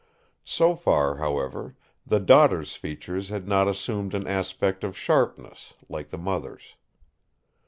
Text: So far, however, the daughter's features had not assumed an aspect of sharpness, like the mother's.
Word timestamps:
So 0.47 0.75
far, 0.75 1.17
however, 1.17 1.75
the 2.07 2.19
daughter's 2.19 2.75
features 2.75 3.29
had 3.29 3.47
not 3.47 3.67
assumed 3.67 4.15
an 4.15 4.25
aspect 4.25 4.83
of 4.83 4.97
sharpness, 4.97 5.75
like 5.89 6.09
the 6.09 6.17
mother's. 6.17 6.73